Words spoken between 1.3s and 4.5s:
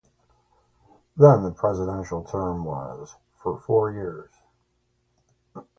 the presidential term was for four years.